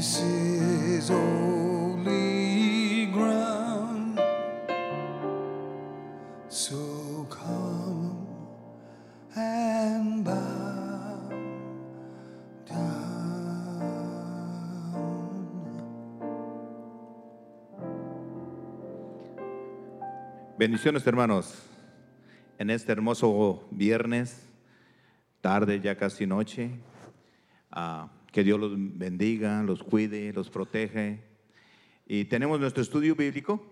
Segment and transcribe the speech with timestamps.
[0.00, 2.24] This is holy
[3.12, 4.18] ground.
[6.48, 8.16] So come
[9.36, 10.24] and.
[20.56, 21.62] Bendiciones hermanos,
[22.58, 24.48] en este hermoso viernes,
[25.42, 26.70] tarde ya casi noche,
[27.70, 31.22] ah, que Dios los bendiga, los cuide, los protege.
[32.06, 33.64] Y tenemos nuestro estudio bíblico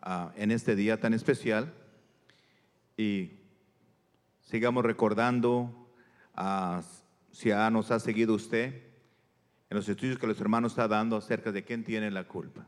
[0.00, 1.72] ah, en este día tan especial
[2.96, 3.32] y
[4.42, 5.90] sigamos recordando,
[6.34, 6.82] ah,
[7.32, 8.82] si ya nos ha seguido usted,
[9.70, 12.66] en los estudios que los hermanos están dando acerca de quién tiene la culpa.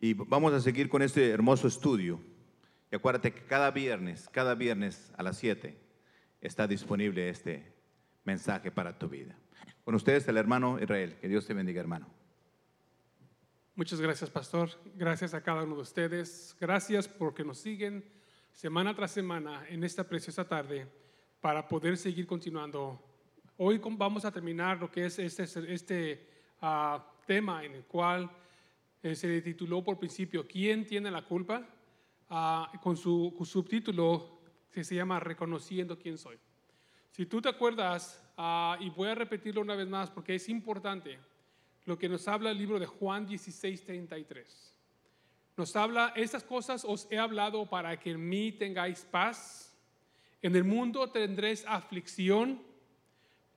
[0.00, 2.20] Y vamos a seguir con este hermoso estudio.
[2.90, 5.78] Y acuérdate que cada viernes, cada viernes a las 7
[6.40, 7.75] está disponible este
[8.26, 9.34] mensaje para tu vida.
[9.84, 11.16] Con ustedes el hermano Israel.
[11.20, 12.08] Que Dios te bendiga, hermano.
[13.74, 14.70] Muchas gracias, pastor.
[14.96, 16.56] Gracias a cada uno de ustedes.
[16.60, 18.04] Gracias porque nos siguen
[18.52, 20.88] semana tras semana en esta preciosa tarde
[21.40, 23.00] para poder seguir continuando.
[23.58, 26.28] Hoy vamos a terminar lo que es este, este
[26.60, 28.30] ah, tema en el cual
[29.02, 31.64] eh, se tituló por principio ¿Quién tiene la culpa?
[32.28, 34.40] Ah, con su con subtítulo
[34.72, 36.38] que se llama Reconociendo quién soy.
[37.16, 41.18] Si tú te acuerdas, ah, y voy a repetirlo una vez más porque es importante,
[41.86, 44.74] lo que nos habla el libro de Juan 16, 33.
[45.56, 49.74] Nos habla, estas cosas os he hablado para que en mí tengáis paz.
[50.42, 52.62] En el mundo tendréis aflicción,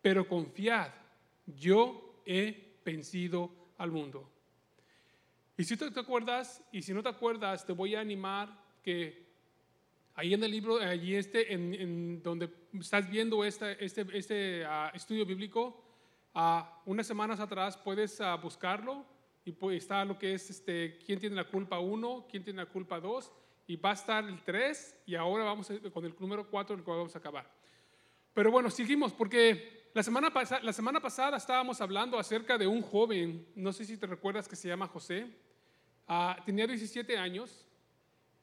[0.01, 0.91] pero confiad,
[1.45, 4.31] yo he vencido al mundo.
[5.57, 9.28] Y si tú te acuerdas, y si no te acuerdas, te voy a animar que
[10.19, 12.49] ahí en el libro, allí este, en, en donde
[12.79, 15.81] estás viendo este, este, este ah, estudio bíblico,
[16.33, 19.05] ah, unas semanas atrás puedes ah, buscarlo
[19.45, 22.69] y pues está lo que es este, quién tiene la culpa 1, quién tiene la
[22.69, 23.31] culpa 2,
[23.67, 26.83] y va a estar el 3, y ahora vamos a- con el número 4, el
[26.83, 27.49] cual vamos a acabar.
[28.33, 32.81] Pero bueno, seguimos, porque la semana, pasa- la semana pasada estábamos hablando acerca de un
[32.81, 35.27] joven, no sé si te recuerdas que se llama José,
[36.45, 37.65] tenía 17 años,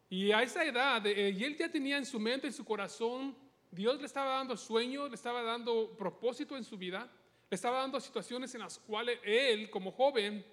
[0.08, 3.36] y a esa edad, eh, y él ya tenía en su mente, en su corazón,
[3.70, 7.10] Dios le estaba dando sueños, le estaba dando propósito en su vida,
[7.50, 10.44] le estaba dando situaciones en las cuales él, como joven,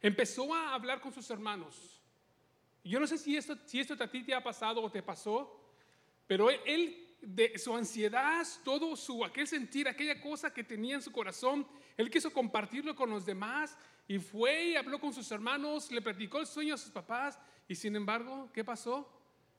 [0.00, 2.00] empezó a hablar con sus hermanos.
[2.82, 5.60] Yo no sé si esto, si esto a ti te ha pasado o te pasó,
[6.26, 11.02] pero él, él, de su ansiedad, todo su aquel sentir, aquella cosa que tenía en
[11.02, 11.66] su corazón,
[11.96, 13.76] él quiso compartirlo con los demás
[14.06, 17.74] y fue y habló con sus hermanos, le platicó el sueño a sus papás y
[17.74, 19.08] sin embargo, ¿qué pasó?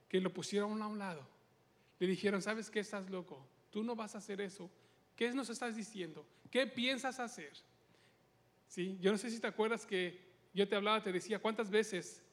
[0.09, 1.25] Que lo pusieron a un lado.
[2.00, 2.79] Le dijeron, ¿sabes qué?
[2.79, 3.45] Estás loco.
[3.69, 4.69] Tú no vas a hacer eso.
[5.15, 6.25] ¿Qué nos estás diciendo?
[6.50, 7.51] ¿Qué piensas hacer?
[8.67, 10.19] Sí, yo no sé si te acuerdas que
[10.53, 12.23] yo te hablaba, te decía cuántas veces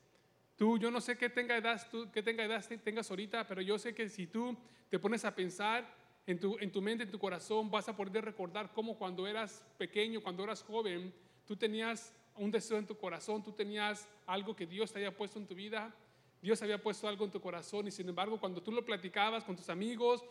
[0.56, 3.78] tú, yo no sé qué tenga edad, tú, qué tenga edad tengas ahorita, pero yo
[3.78, 4.56] sé que si tú
[4.88, 5.86] te pones a pensar
[6.26, 9.64] en tu, en tu mente, en tu corazón, vas a poder recordar cómo cuando eras
[9.78, 11.12] pequeño, cuando eras joven,
[11.46, 15.38] tú tenías un deseo en tu corazón, tú tenías algo que Dios te había puesto
[15.38, 15.94] en tu vida,
[16.40, 19.56] Dios había puesto algo en tu corazón y sin embargo cuando tú lo platicabas con
[19.56, 20.22] tus amigos,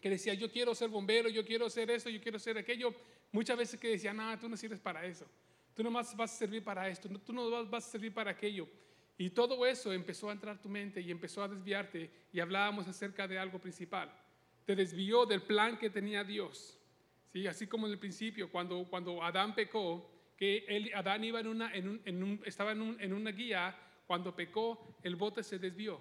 [0.00, 2.94] que decía yo quiero ser bombero, yo quiero ser esto, yo quiero ser aquello,
[3.32, 5.26] muchas veces que decían, no, tú no sirves para eso,
[5.74, 8.68] tú no más vas a servir para esto, tú no vas, a servir para aquello.
[9.20, 13.26] Y todo eso empezó a entrar tu mente y empezó a desviarte y hablábamos acerca
[13.26, 14.12] de algo principal.
[14.64, 16.78] Te desvió del plan que tenía Dios.
[17.32, 17.46] ¿Sí?
[17.48, 20.08] Así como en el principio, cuando, cuando Adán pecó,
[20.38, 23.76] que él, Adán iba en una, en en estaba en, un, en una guía,
[24.06, 26.00] cuando pecó, el bote se desvió.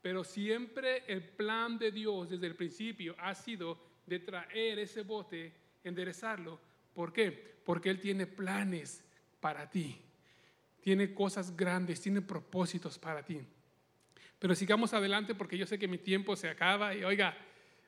[0.00, 5.52] Pero siempre el plan de Dios desde el principio ha sido de traer ese bote,
[5.84, 6.58] enderezarlo.
[6.94, 7.58] ¿Por qué?
[7.64, 9.04] Porque Él tiene planes
[9.40, 10.00] para ti
[10.88, 13.40] tiene cosas grandes, tiene propósitos para ti.
[14.38, 17.36] Pero sigamos adelante porque yo sé que mi tiempo se acaba y oiga,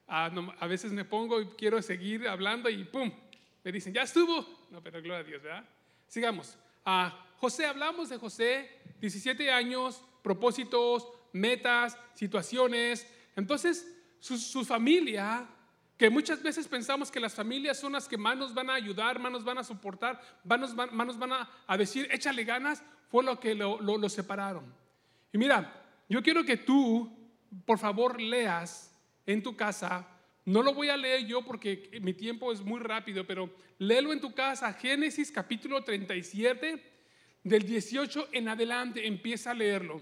[0.07, 3.11] a, veces me pongo y quiero seguir hablando y ¡pum!
[3.65, 4.67] Me dicen, ya estuvo.
[4.71, 5.65] No, pero gloria a Dios, ¿verdad?
[6.07, 6.59] Sigamos.
[6.85, 8.71] a José, hablamos de José,
[9.01, 13.07] 17 años, propósitos, metas, situaciones.
[13.37, 13.87] Entonces,
[14.21, 15.47] su, familia
[15.97, 19.19] que muchas veces pensamos que las familias son las que más nos van a ayudar,
[19.19, 23.23] más nos van a soportar, más nos van, nos van a, decir, échale ganas, fue
[23.23, 24.75] lo que lo, lo, separaron.
[25.33, 27.11] Y mira, yo quiero que tú,
[27.67, 30.07] por favor, leas en tu casa,
[30.45, 34.21] no lo voy a leer yo porque mi tiempo es muy rápido, pero léelo en
[34.21, 36.83] tu casa, Génesis capítulo 37,
[37.43, 40.01] del 18 en adelante, empieza a leerlo.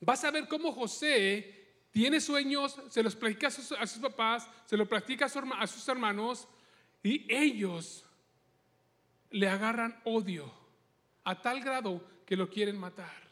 [0.00, 1.62] Vas a ver cómo José
[1.92, 6.48] tiene sueños, se los platica a sus, papás, se los platica a, sus hermanos
[7.02, 8.04] y ellos
[9.30, 10.52] le agarran odio
[11.24, 13.22] a tal grado que lo quieren matar.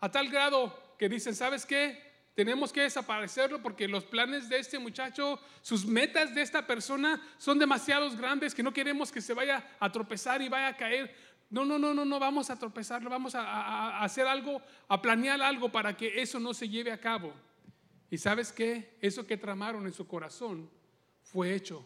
[0.00, 2.07] A tal grado que dicen, ¿sabes qué?
[2.38, 7.58] Tenemos que desaparecerlo porque los planes de este muchacho, sus metas de esta persona son
[7.58, 11.12] demasiados grandes que no queremos que se vaya a tropezar y vaya a caer.
[11.50, 15.68] No, no, no, no, no vamos a tropezarlo, vamos a, hacer algo, a planear algo
[15.72, 17.34] para que eso no se lleve a cabo.
[18.08, 18.96] Y sabes qué?
[19.00, 20.70] Eso que tramaron en su corazón
[21.24, 21.84] fue hecho.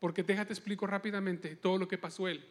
[0.00, 2.44] Porque déjate explico rápidamente todo lo que pasó él.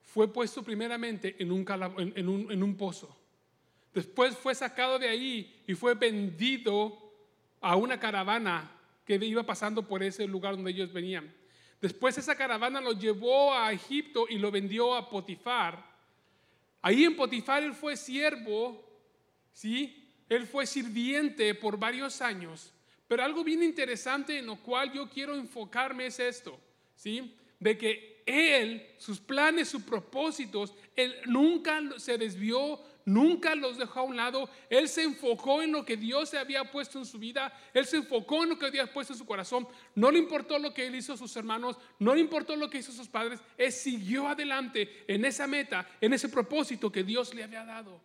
[0.00, 3.14] Fue puesto primeramente en un pozo.
[3.94, 6.98] Después fue sacado de ahí y fue vendido
[7.60, 8.70] a una caravana
[9.04, 11.34] que iba pasando por ese lugar donde ellos venían.
[11.80, 15.84] Después esa caravana lo llevó a Egipto y lo vendió a Potifar.
[16.82, 18.84] Ahí en Potifar él fue siervo,
[19.52, 20.04] ¿sí?
[20.28, 22.72] Él fue sirviente por varios años,
[23.06, 26.58] pero algo bien interesante en lo cual yo quiero enfocarme es esto,
[26.94, 27.34] ¿sí?
[27.58, 34.02] De que él, sus planes, sus propósitos, él nunca se desvió, nunca los dejó a
[34.04, 34.48] un lado.
[34.68, 37.52] Él se enfocó en lo que Dios se había puesto en su vida.
[37.72, 39.66] Él se enfocó en lo que había puesto en su corazón.
[39.94, 41.76] No le importó lo que él hizo a sus hermanos.
[41.98, 43.40] No le importó lo que hizo a sus padres.
[43.56, 48.00] Él siguió adelante en esa meta, en ese propósito que Dios le había dado.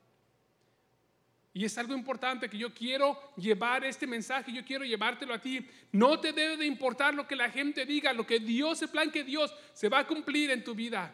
[1.56, 5.68] Y es algo importante que yo quiero llevar este mensaje, yo quiero llevártelo a ti.
[5.92, 9.12] No te debe de importar lo que la gente diga, lo que Dios, el plan
[9.12, 11.14] que Dios se va a cumplir en tu vida.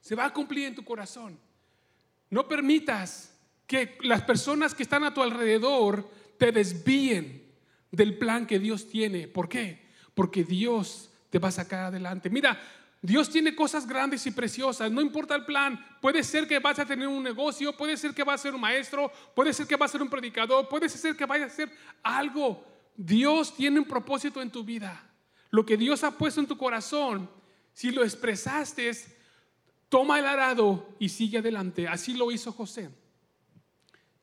[0.00, 1.47] Se va a cumplir en tu corazón.
[2.30, 3.34] No permitas
[3.66, 7.46] que las personas que están a tu alrededor te desvíen
[7.90, 9.28] del plan que Dios tiene.
[9.28, 9.86] ¿Por qué?
[10.14, 12.30] Porque Dios te va a sacar adelante.
[12.30, 12.60] Mira,
[13.00, 15.78] Dios tiene cosas grandes y preciosas, no importa el plan.
[16.00, 18.60] Puede ser que vas a tener un negocio, puede ser que vas a ser un
[18.60, 21.70] maestro, puede ser que vas a ser un predicador, puede ser que vaya a ser
[22.02, 22.64] algo.
[22.96, 25.04] Dios tiene un propósito en tu vida.
[25.50, 27.30] Lo que Dios ha puesto en tu corazón,
[27.72, 28.90] si lo expresaste,
[29.88, 31.88] toma el arado y sigue adelante.
[31.88, 32.90] Así lo hizo José.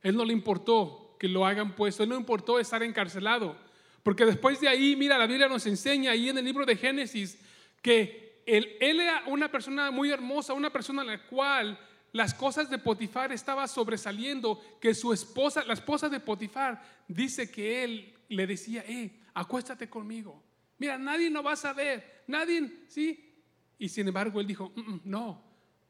[0.01, 3.57] Él no le importó que lo hagan puesto, él no importó estar encarcelado.
[4.03, 7.39] Porque después de ahí, mira, la Biblia nos enseña ahí en el libro de Génesis
[7.81, 11.79] que él, era una persona muy hermosa, una persona a la cual
[12.12, 17.84] las cosas de Potifar estaba sobresaliendo, que su esposa, la esposa de Potifar, dice que
[17.84, 20.43] él le decía, eh, acuéstate conmigo.
[20.77, 23.34] Mira, nadie no va a saber, nadie, ¿sí?
[23.79, 25.44] Y sin embargo él dijo, mm, mm, no,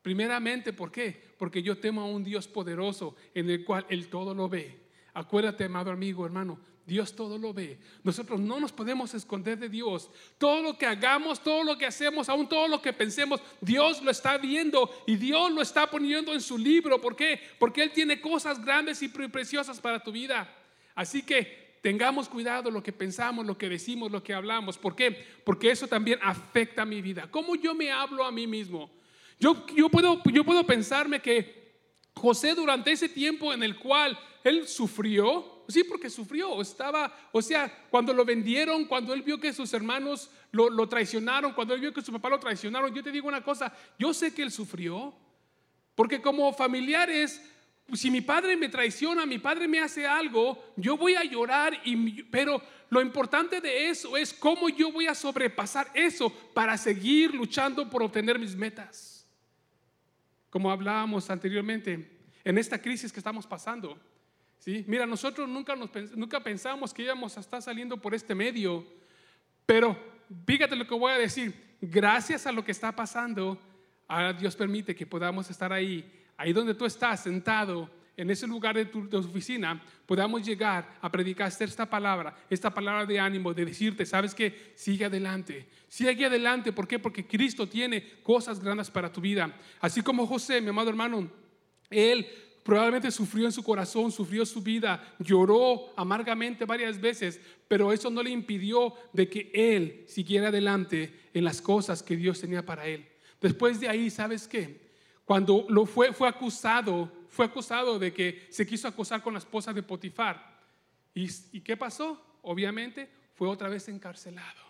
[0.05, 1.19] primeramente, ¿por qué?
[1.35, 4.77] Porque yo temo a un Dios poderoso en el cual él todo lo ve.
[5.15, 7.79] Acuérdate, amado amigo, hermano, Dios todo lo ve.
[8.03, 10.11] Nosotros no nos podemos esconder de Dios.
[10.37, 14.11] Todo lo que hagamos, todo lo que hacemos, aún todo lo que pensemos, Dios lo
[14.11, 17.01] está viendo y Dios lo está poniendo en su libro.
[17.01, 17.39] ¿Por qué?
[17.57, 20.47] Porque Él tiene cosas grandes y preciosas para tu vida.
[20.93, 24.77] Así que tengamos cuidado lo que pensamos, lo que decimos, lo que hablamos.
[24.77, 25.25] ¿Por qué?
[25.43, 27.27] Porque eso también afecta a mi vida.
[27.31, 28.91] ¿Cómo yo me hablo a mí mismo?
[29.39, 31.75] Yo, puedo, yo puedo pensarme que
[32.13, 36.61] José durante ese tiempo en el cual él sufrió, Sí, porque sufrió.
[36.61, 41.53] Estaba, o sea, cuando lo vendieron, cuando él vio que sus hermanos lo, lo traicionaron,
[41.53, 44.33] cuando él vio que su papá lo traicionaron, yo te digo una cosa, yo sé
[44.33, 45.13] que él sufrió.
[45.95, 47.41] Porque como familiares,
[47.93, 52.23] si mi padre me traiciona, mi padre me hace algo, yo voy a llorar, y,
[52.23, 57.89] pero lo importante de eso es cómo yo voy a sobrepasar eso para seguir luchando
[57.89, 59.14] por obtener mis metas.
[60.55, 62.09] Como hablábamos anteriormente,
[62.41, 63.99] en esta crisis que estamos pasando.
[64.57, 64.85] ¿sí?
[64.87, 68.87] Mira, nosotros nunca, nos, nunca pensamos que íbamos a estar saliendo por este medio,
[69.65, 69.97] pero
[70.47, 71.75] fíjate lo que voy a decir.
[71.81, 73.61] Gracias a lo que está pasando,
[74.07, 78.75] ahora Dios permite que podamos estar ahí, ahí donde tú estás sentado, en ese lugar
[78.75, 84.05] de tu, oficina, podamos llegar a predicar esta palabra, esta palabra de ánimo, de decirte,
[84.05, 86.71] sabes que sigue adelante, sigue adelante.
[86.71, 86.99] ¿Por qué?
[86.99, 89.53] Porque Cristo tiene cosas grandes para tu vida.
[89.81, 91.29] Así como José, mi amado hermano,
[91.89, 92.27] él
[92.63, 98.23] probablemente sufrió en su corazón, sufrió su vida, lloró amargamente varias veces, pero eso no
[98.23, 103.05] le impidió de que él siguiera adelante en las cosas que Dios tenía para él.
[103.39, 104.85] Después de ahí, ¿sabes qué?
[105.25, 109.73] Cuando lo fue, fue acusado, fue acusado de que se quiso acosar con la esposa
[109.73, 110.55] de Potifar.
[111.13, 112.39] ¿Y, y qué pasó?
[112.43, 114.64] Obviamente fue otra vez encarcelado.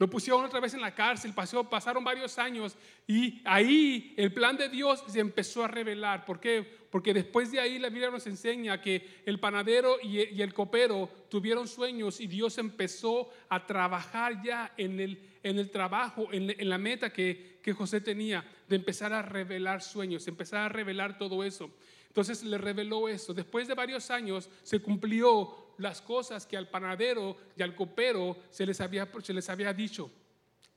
[0.00, 2.74] Lo pusieron otra vez en la cárcel, pasó, pasaron varios años
[3.06, 6.24] y ahí el plan de Dios se empezó a revelar.
[6.24, 6.66] ¿Por qué?
[6.90, 11.68] Porque después de ahí la Biblia nos enseña que el panadero y, el copero tuvieron
[11.68, 16.78] sueños y Dios empezó a trabajar ya en el, en el trabajo, en, en la
[16.78, 21.70] meta que, que José tenía, de empezar a revelar sueños, empezar a revelar todo eso.
[22.08, 23.34] Entonces le reveló eso.
[23.34, 28.66] Después de varios años se cumplió las cosas que al panadero y al copero se
[28.66, 30.10] les había, se les había dicho,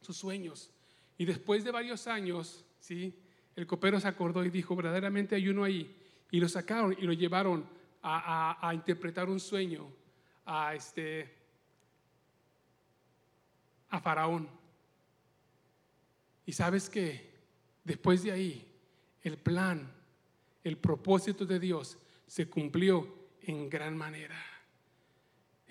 [0.02, 0.72] sus sueños.
[1.18, 3.14] Y después de varios años, ¿sí?
[3.56, 5.96] el copero se acordó y dijo, verdaderamente hay uno ahí.
[6.32, 7.68] Y lo sacaron y lo llevaron
[8.02, 9.88] a, a- a interpretar un sueño
[10.46, 11.32] a, este,
[13.90, 14.50] a Faraón.
[16.46, 17.30] Y sabes que
[17.84, 18.68] después de ahí,
[19.22, 19.92] el plan,
[20.64, 23.08] el propósito de Dios se cumplió
[23.42, 24.36] en gran manera.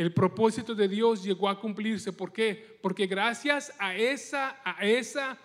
[0.02, 2.12] El propósito de Dios llegó a cumplirse.
[2.12, 2.76] ¿Por qué?
[2.82, 5.38] Porque gracias a esa, a esa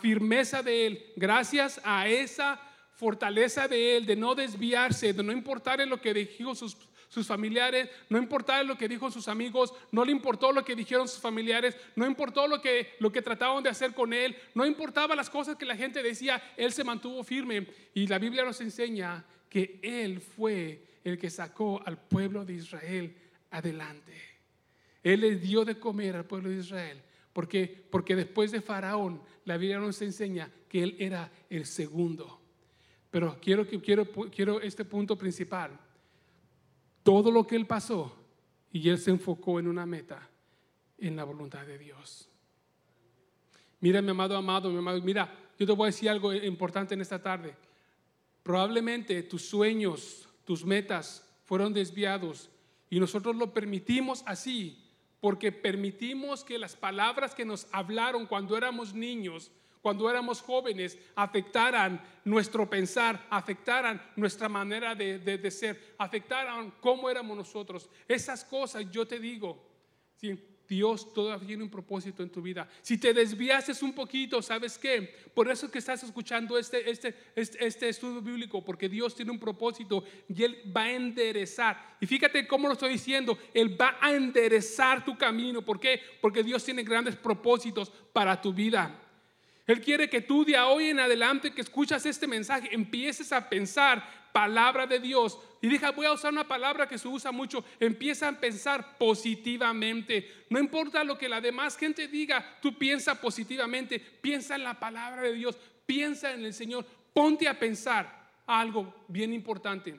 [0.00, 2.58] firmeza de Él, gracias a esa
[2.94, 6.78] fortaleza de Él, de no desviarse, de no importar lo que dijo sus,
[7.10, 11.06] sus familiares, no importar lo que dijo sus amigos, no le importó lo que dijeron
[11.06, 15.14] sus familiares, no importó lo que, lo que trataban de hacer con Él, no importaba
[15.14, 17.66] las cosas que la gente decía, Él se mantuvo firme.
[17.92, 23.14] Y la Biblia nos enseña que Él fue el que sacó al pueblo de Israel
[23.54, 24.12] adelante.
[25.02, 27.00] Él les dio de comer al pueblo de Israel.
[27.32, 27.86] ¿Por qué?
[27.90, 32.40] Porque después de Faraón, la Biblia nos enseña que él era el segundo.
[33.10, 35.78] Pero quiero, quiero, quiero este punto principal.
[37.02, 38.16] Todo lo que él pasó
[38.72, 40.28] y él se enfocó en una meta,
[40.98, 42.28] en la voluntad de Dios.
[43.80, 47.02] Mira, mi amado, amado, mi amado, mira, yo te voy a decir algo importante en
[47.02, 47.54] esta tarde.
[48.42, 52.50] Probablemente tus sueños, tus metas fueron desviados
[52.94, 54.80] y nosotros lo permitimos así
[55.20, 59.50] porque permitimos que las palabras que nos hablaron cuando éramos niños,
[59.82, 67.36] cuando éramos jóvenes, afectaran nuestro pensar, afectaran nuestra manera de, de- ser, afectaran cómo éramos
[67.36, 67.90] nosotros.
[68.06, 69.60] Esas cosas yo te digo,
[70.14, 70.38] ¿sí?
[70.68, 72.68] Dios todavía tiene un propósito en tu vida.
[72.82, 75.14] Si te desviases un poquito, ¿sabes qué?
[75.34, 79.30] Por eso es que estás escuchando este, este, este, este estudio bíblico, porque Dios tiene
[79.30, 81.96] un propósito y Él va a enderezar.
[82.00, 85.62] Y fíjate cómo lo estoy diciendo, Él va a enderezar tu camino.
[85.62, 86.00] ¿Por qué?
[86.20, 89.03] Porque Dios tiene grandes propósitos para tu vida.
[89.66, 94.04] Él quiere que tú de hoy en adelante que escuchas este mensaje empieces a pensar
[94.34, 95.38] palabra de Dios.
[95.62, 97.64] Y deja, voy a usar una palabra que se usa mucho.
[97.80, 100.44] Empieza a pensar positivamente.
[100.50, 103.98] No importa lo que la demás gente diga, tú piensa positivamente.
[103.98, 105.56] Piensa en la palabra de Dios.
[105.86, 106.84] Piensa en el Señor.
[107.14, 109.94] Ponte a pensar algo bien importante.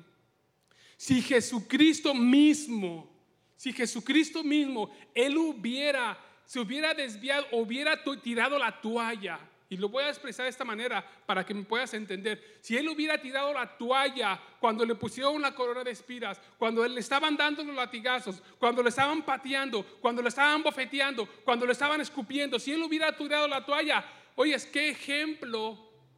[0.98, 3.12] Si Jesucristo mismo,
[3.56, 10.04] si Jesucristo mismo, Él hubiera, se hubiera desviado, hubiera tirado la toalla, y lo voy
[10.04, 13.78] a expresar de esta manera para que me puedas entender, si Él hubiera tirado la
[13.78, 18.84] toalla cuando le pusieron la corona de espiras, cuando le estaban dando los latigazos, cuando
[18.84, 23.48] le estaban pateando, cuando le estaban bofeteando, cuando le estaban escupiendo, si Él hubiera tirado
[23.48, 24.06] la toalla,
[24.36, 25.78] oye, ¿qué ejemplo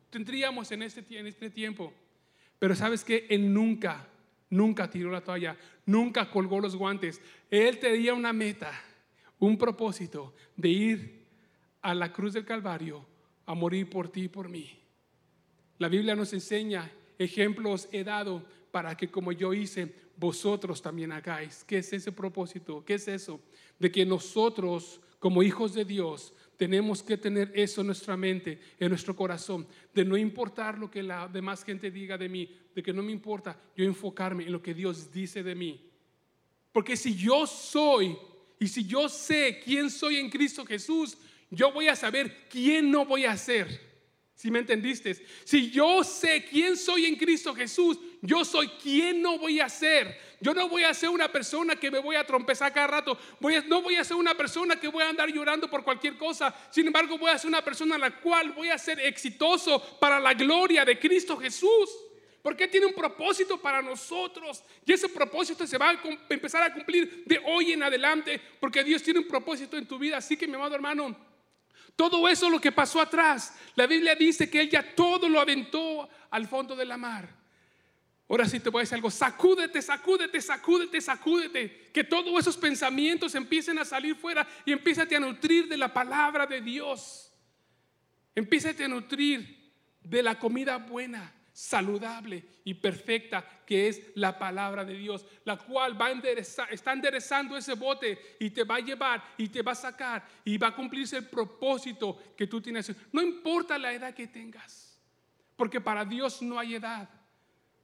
[0.09, 1.93] tendríamos en este, en este tiempo?
[2.59, 4.05] Pero sabes que Él nunca,
[4.49, 7.21] nunca tiró la toalla, nunca colgó los guantes.
[7.49, 8.71] Él tenía una meta,
[9.39, 11.25] un propósito de ir
[11.81, 13.05] a la cruz del Calvario
[13.47, 14.69] a morir por ti y por mí.
[15.79, 21.63] La Biblia nos enseña ejemplos he dado para que como yo hice, vosotros también hagáis.
[21.63, 22.83] ¿Qué es ese propósito?
[22.85, 23.39] ¿Qué es eso?
[23.79, 28.89] De que nosotros, como hijos de Dios, tenemos que tener eso en nuestra mente, en
[28.89, 32.93] nuestro corazón, de no importar lo que la demás gente diga de mí, de que
[32.93, 35.89] no me importa yo enfocarme en lo que Dios dice de mí.
[36.71, 38.17] Porque si yo soy
[38.59, 41.17] y si yo sé quién soy en Cristo Jesús,
[41.49, 43.87] yo voy a saber quién no voy a ser.
[44.37, 45.15] Si me entendiste?
[45.45, 50.15] Si yo sé quién soy en Cristo Jesús, yo soy quién no voy a ser.
[50.39, 53.17] Yo no voy a ser una persona que me voy a trompezar cada rato.
[53.39, 56.53] Voy no voy a ser una persona que voy a andar llorando por cualquier cosa.
[56.69, 60.19] Sin embargo, voy a ser una persona a la cual voy a ser exitoso para
[60.19, 61.89] la gloria de Cristo Jesús.
[62.43, 64.63] Porque tiene un propósito para nosotros.
[64.85, 65.99] Y ese propósito se va a
[66.29, 68.39] empezar a cumplir de hoy en adelante.
[68.59, 70.17] Porque Dios tiene un propósito en tu vida.
[70.17, 71.26] Así que, mi amado hermano,
[71.97, 76.47] todo eso lo que pasó atrás, la Biblia dice que ella todo lo aventó al
[76.47, 77.27] fondo de la mar.
[78.29, 81.89] Ahora sí te voy a decir algo, sacúdete, sacúdete, sacúdete, sacúdete.
[81.91, 86.45] Que todos esos pensamientos empiecen a salir fuera y empiezate a nutrir de la palabra
[86.45, 87.33] de Dios.
[88.35, 94.93] Empiezate a nutrir de la comida buena saludable y perfecta que es la palabra de
[94.93, 99.23] Dios, la cual va a enderezar, está enderezando ese bote y te va a llevar
[99.37, 102.95] y te va a sacar y va a cumplirse el propósito que tú tienes.
[103.11, 105.01] No importa la edad que tengas,
[105.55, 107.09] porque para Dios no hay edad,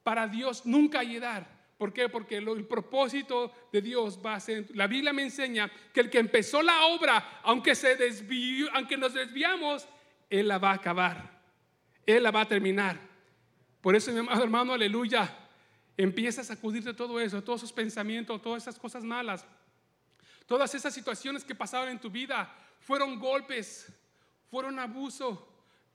[0.04, 1.48] para Dios nunca hay edad.
[1.80, 2.10] ¿Por qué?
[2.10, 4.68] Porque el propósito de Dios va a ser.
[4.76, 9.16] La Biblia me enseña que el que empezó la obra, aunque se desvió, aunque nos
[9.16, 9.88] desviamos,
[10.30, 11.42] él la va a acabar.
[12.06, 13.13] Él la va a terminar.
[13.84, 15.30] Por eso, mi amado hermano, aleluya,
[15.98, 19.46] empieza a sacudirte todo eso, todos esos pensamientos, todas esas cosas malas,
[20.48, 23.92] todas esas situaciones que pasaron en tu vida, fueron golpes,
[24.50, 25.46] fueron abuso.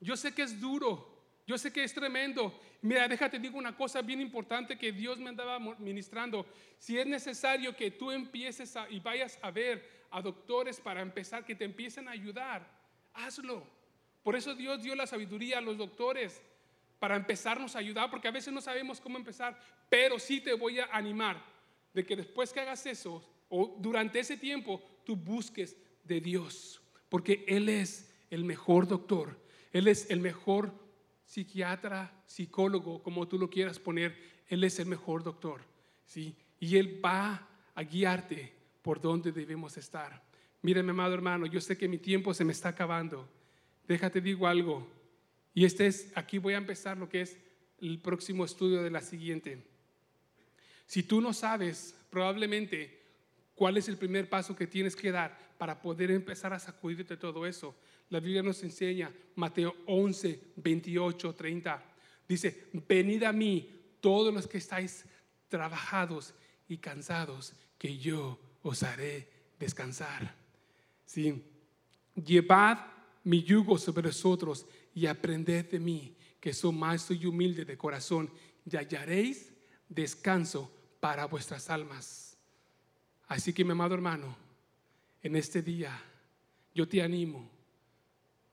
[0.01, 2.61] Yo sé que es duro, yo sé que es tremendo.
[2.83, 6.45] Mira, déjate digo una cosa bien importante que Dios me andaba ministrando.
[6.79, 11.55] Si es necesario que tú empieces y vayas a ver a doctores para empezar, que
[11.55, 12.71] te empiecen a ayudar,
[13.15, 13.67] hazlo.
[14.23, 16.43] Por eso Dios dio la sabiduría a los doctores
[16.99, 19.59] para empezarnos a ayudar, porque a veces no sabemos cómo empezar,
[19.89, 21.43] pero sí te voy a animar
[21.95, 27.45] de que después que hagas eso, o durante ese tiempo, tú busques de Dios, porque
[27.49, 29.39] Él es el mejor doctor,
[29.73, 30.73] Él es el mejor
[31.25, 34.17] psiquiatra, psicólogo, como tú lo quieras poner,
[34.49, 35.63] Él es el mejor doctor,
[36.05, 36.35] ¿sí?
[36.59, 40.23] Y Él va a guiarte por donde debemos estar.
[40.63, 43.29] Mírame, amado hermano, yo sé que mi tiempo se me está acabando.
[43.87, 44.87] Déjate digo algo,
[45.55, 47.37] y este es, aquí voy a empezar lo que es
[47.81, 49.65] el próximo estudio de la siguiente.
[50.87, 52.99] Si tú no sabes probablemente
[53.55, 57.47] cuál es el primer paso que tienes que dar para poder empezar a sacudirte todo
[57.47, 57.75] eso,
[58.11, 61.85] la Biblia nos enseña, Mateo 11, 28, 30,
[62.27, 63.69] dice, venid a mí
[64.01, 65.05] todos los que estáis
[65.49, 66.35] trabajados
[66.69, 70.35] y cansados, que yo os haré descansar.
[71.05, 71.43] ¿Sí?
[72.15, 72.79] Llevad
[73.25, 74.67] mi yugo sobre vosotros
[74.99, 78.31] y aprended de mí, que soy más y humilde de corazón,
[78.65, 79.53] y hallaréis
[79.89, 82.37] descanso para vuestras almas.
[83.29, 84.37] Así que mi amado hermano,
[85.23, 85.97] en este día
[86.75, 87.49] yo te animo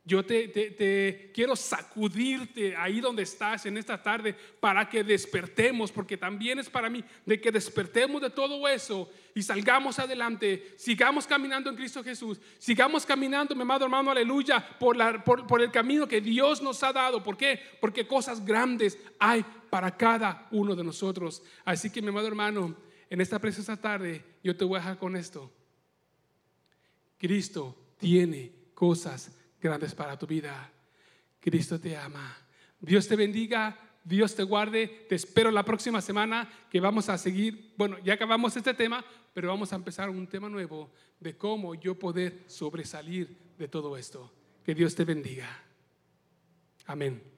[0.07, 6.59] yo te, quiero sacudirte ahí donde estás en esta tarde para que despertemos, porque también
[6.59, 11.75] es para mí de que despertemos de todo eso y salgamos adelante, sigamos caminando en
[11.75, 14.95] Cristo Jesús, sigamos caminando, mi amado hermano, aleluya, por,
[15.59, 17.23] el camino que Dios nos ha dado.
[17.23, 17.59] ¿Por qué?
[17.81, 21.41] Porque cosas grandes hay para cada uno de nosotros.
[21.65, 22.75] Así que, mi amado hermano,
[23.09, 25.51] en esta preciosa tarde, yo te voy a dejar con esto.
[27.17, 29.31] Cristo tiene cosas
[29.65, 30.71] grandes para tu vida.
[31.39, 32.37] Cristo te ama.
[32.79, 35.05] Dios te bendiga, Dios te guarde.
[35.09, 37.73] Te espero la próxima semana que vamos a seguir.
[37.77, 41.97] Bueno, ya acabamos este tema, pero vamos a empezar un tema nuevo de cómo yo
[41.97, 44.31] poder sobresalir de todo esto.
[44.63, 45.47] Que Dios te bendiga.
[46.85, 47.34] Amén.